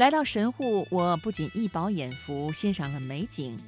[0.00, 3.58] 来到神户，我不仅一饱眼福，欣赏了美景，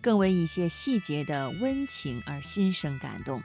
[0.00, 3.42] 更为一些细节的温情而心生感动。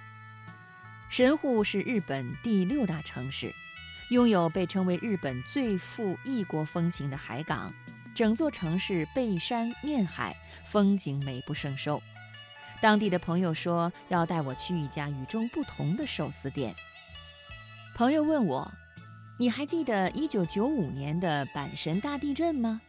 [1.10, 3.52] 神户是日本第六大城市，
[4.12, 7.74] 拥有被称为日本最富异国风情的海港，
[8.14, 10.38] 整座城市背山面海，
[10.68, 12.00] 风景美不胜收。
[12.80, 16.76] 当地的朋友说要带我去一家与众不同的寿司店。
[17.96, 18.72] 朋友问我。
[19.38, 22.80] 你还记得一九九五年的阪神大地震吗？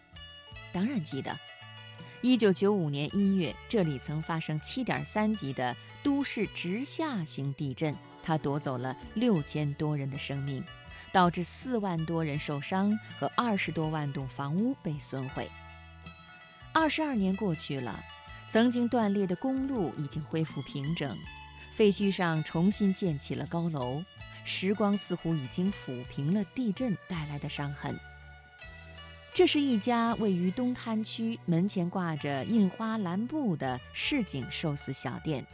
[0.73, 1.37] 当然记得。
[2.23, 7.93] 一九九五年一月，这里曾发生七点三级的都市直下型地震，
[8.23, 10.63] 它夺走了六千多人的生命，
[11.13, 15.51] 导致四万多人受伤和二十多万栋房屋被损毁。
[16.73, 18.05] 二十二年过去了，
[18.49, 21.19] 曾经断裂的公路已经恢复平整，
[21.75, 24.01] 废墟上重新建起了高楼。
[24.47, 27.99] 时光似乎已经抚平了地震带来的伤痕。
[29.35, 35.45] 这是一家位于东滩区，门前挂着印花蓝布的市井寿司小店，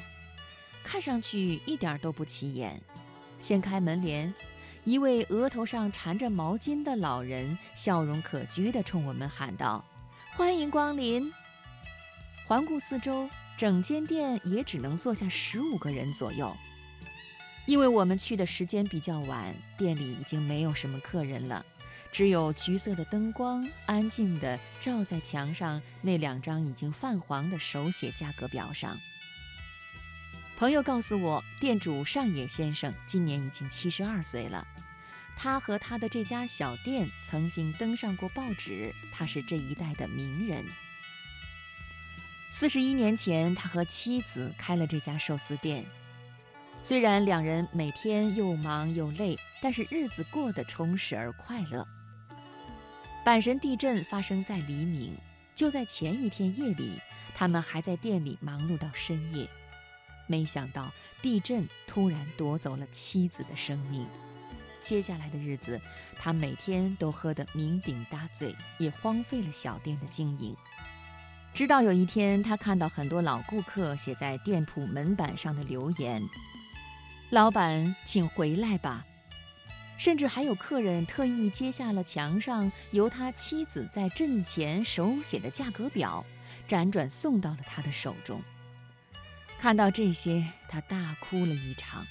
[0.84, 2.80] 看上去一点都不起眼。
[3.40, 4.32] 掀开门帘，
[4.84, 9.84] 一位额头上缠着毛巾的老人，笑容可掬地冲我们喊道
[10.36, 11.32] ：“欢迎光临！”
[12.46, 16.56] 环顾四周，整间店也只能坐下十五个人左右。
[17.64, 21.64] 因为我们去的时间比较晚，店里已经没有什么客人了，
[22.10, 28.98] 只有橘色的灯光安静地照在墙上那两张已经泛黄的手写价格表上。
[30.58, 34.66] 朋友告诉我，店主上野先生今年已经七十二岁了，
[35.36, 40.64] 他和他的这家小店曾经登上过报纸，他是这一代的名人。
[42.50, 45.84] 四十一年前，他和妻子开了这家寿司店。
[46.84, 51.86] 虽然两人每天又忙又累，但是日子过得充实而快乐。
[53.24, 55.16] 阪神地震发生在黎明，
[55.54, 56.98] 就在前一天夜里，
[57.36, 59.48] 他们还在店里忙碌到深夜。
[60.26, 64.04] 没想到地震突然夺走了妻子的生命。
[64.82, 65.80] 接下来的日子，
[66.16, 70.56] 他每天都喝得酩酊大醉，也荒废了小店的经营。
[71.54, 76.20] 直到有一天，他看到很多老顾客写在店铺门板上的留言。
[77.32, 79.06] 老板，请回来吧。
[79.96, 86.22] 甚至还有客人特意揭下了墙上由他妻子在阵前手写的价格表，
[86.68, 88.42] 辗转送到了他的手中。
[89.58, 92.04] 看到这些，他大哭了一场，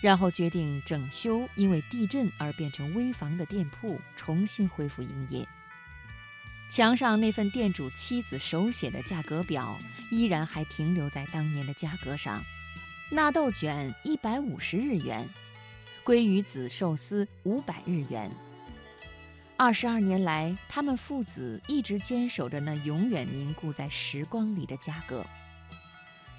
[0.00, 5.46] 然后决定整修因为地震而变成危房的店铺，重新恢复营业。
[6.72, 9.76] 墙上那份店主妻子手写的价格表，
[10.10, 12.42] 依然还停留在当年的价格上。
[13.12, 15.28] 纳豆卷一百五十日元，
[16.04, 18.30] 鲑鱼子寿司五百日元。
[19.56, 25.26] 二十二年来，他们父子一直坚守着那永远凝固在时光里的价格。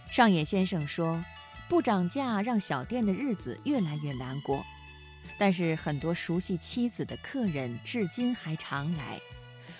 [0.10, 1.22] 上野先生说
[1.68, 4.64] ：“不涨价让小店的日子越来越难过，
[5.38, 9.20] 但是很多熟悉妻子的客人至今还常来。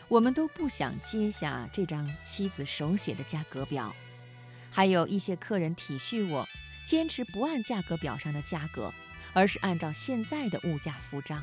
[0.10, 3.96] 我们都不想接下这张妻子手写的价格表，
[4.70, 6.46] 还有一些客人体恤我。”
[6.92, 8.94] 坚持不按价格表上的价格，
[9.32, 11.42] 而是按照现在的物价付账。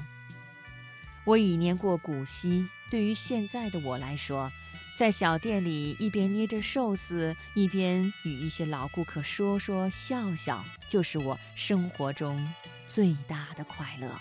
[1.24, 4.52] 我已年过古稀，对于现在的我来说，
[4.94, 12.46] 在小店里一边捏着寿司，一边与一些老顾客说说笑笑，就是我生活中
[12.86, 14.20] 最大的快乐。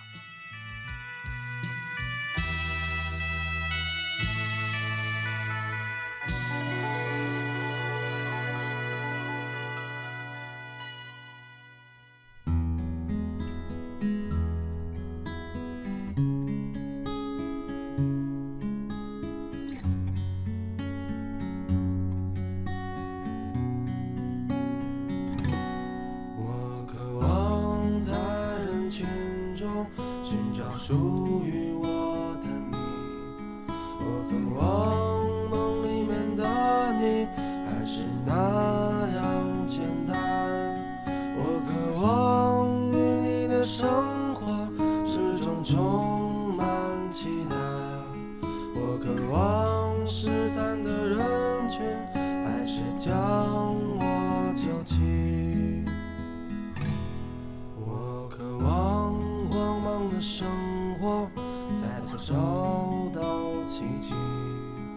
[63.77, 64.11] 奇迹。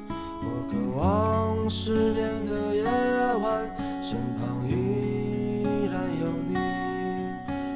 [0.09, 2.83] 我渴望失眠的夜
[3.43, 3.69] 晚，
[4.03, 4.73] 身旁依
[5.93, 6.57] 然有你。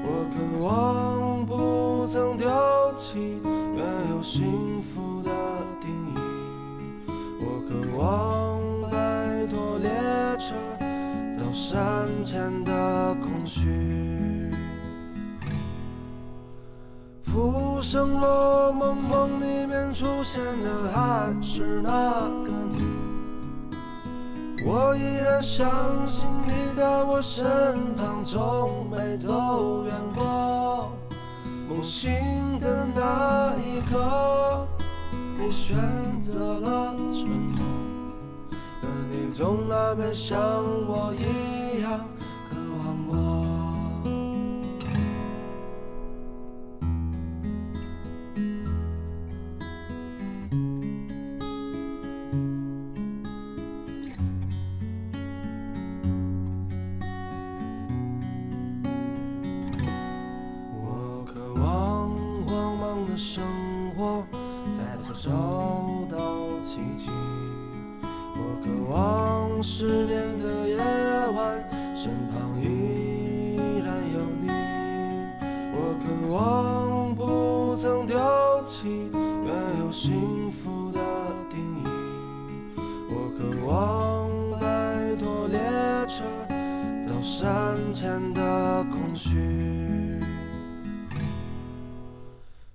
[0.02, 0.34] 我渴
[0.64, 2.48] 望不曾丢
[2.96, 3.38] 弃，
[3.76, 5.30] 原有幸福的
[5.78, 6.16] 定义。
[7.38, 8.00] 我渴望
[8.90, 9.90] 摆脱列
[10.38, 10.54] 车
[11.38, 14.03] 到山前的空虚。
[17.94, 23.76] 生若梦，梦里面出现的还是那个你。
[24.66, 25.70] 我依然相
[26.08, 30.90] 信你在我身旁，从没走远过。
[31.68, 32.10] 梦醒
[32.58, 34.66] 的那一刻，
[35.38, 35.76] 你选
[36.20, 37.64] 择了沉默，
[38.80, 42.00] 可你从来没像我一样
[65.24, 65.30] 找
[66.10, 66.18] 到
[66.66, 67.08] 奇迹。
[68.02, 71.66] 我渴望失眠的夜晚
[71.96, 74.44] 身旁依然有你。
[75.72, 78.18] 我渴望不曾丢
[78.66, 79.48] 弃原
[79.80, 81.00] 有幸福的
[81.48, 81.84] 定义。
[83.08, 84.28] 我渴望
[84.60, 85.58] 摆脱列
[86.06, 86.22] 车
[87.08, 89.40] 到山前的空虚。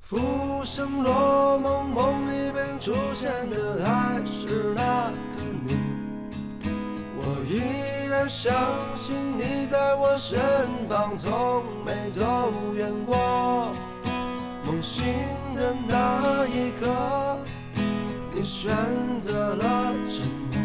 [0.01, 0.17] 浮
[0.63, 2.28] 生若梦，梦
[2.89, 5.77] 出现的还是那个你。
[7.19, 7.61] 我依
[8.09, 8.51] 然相
[8.95, 10.39] 信你在我身
[10.89, 13.71] 旁，从没走远过。
[14.65, 15.05] 梦醒
[15.55, 17.37] 的那一刻，
[18.33, 18.71] 你选
[19.21, 20.57] 择了沉默，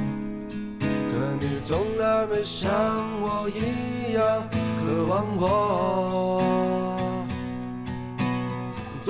[0.80, 2.72] 可你从来没像
[3.20, 4.48] 我一样
[4.80, 6.63] 渴望过。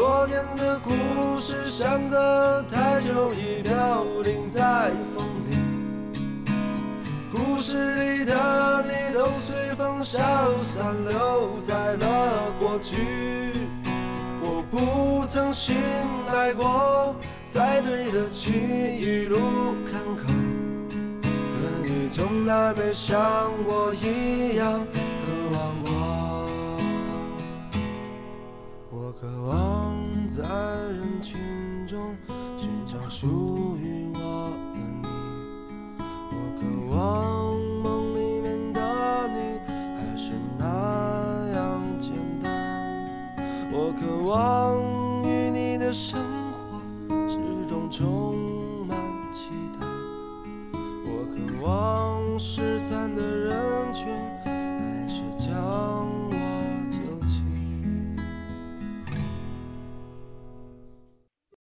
[0.06, 5.56] 昨天的故事像个太久已飘零在风里，
[7.32, 10.18] 故事里的你都随风消
[10.60, 13.54] 散，留在了过去。
[14.42, 15.74] 我不曾醒
[16.28, 17.16] 来过，
[17.48, 19.38] 才对得起一路
[19.90, 20.26] 坎坷，
[21.22, 24.86] 可你从来没像我一样
[30.36, 32.16] 在人群中
[32.58, 35.06] 寻找属于我的你，
[36.32, 37.54] 我渴望
[37.84, 38.81] 梦里面的
[39.28, 39.38] 你
[39.96, 40.66] 还是那
[41.54, 42.10] 样简
[42.42, 42.50] 单，
[43.70, 46.19] 我渴望与你的生
[46.50, 46.81] 活
[47.31, 47.38] 始
[47.69, 48.34] 终充
[48.88, 48.98] 满
[49.32, 49.86] 期待，
[51.06, 54.33] 我渴望失散的人群。